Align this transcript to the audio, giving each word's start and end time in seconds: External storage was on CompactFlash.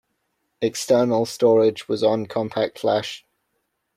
External 0.63 1.27
storage 1.27 1.87
was 1.87 2.01
on 2.03 2.25
CompactFlash. 2.25 3.21